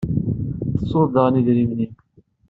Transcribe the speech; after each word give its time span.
Tettuḍ 0.77 1.07
daɣen 1.13 1.39
idrimen-nnem. 1.39 1.93